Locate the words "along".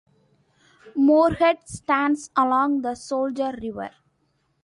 2.35-2.81